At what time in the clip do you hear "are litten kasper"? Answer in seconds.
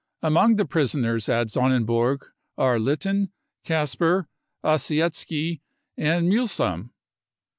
2.57-4.27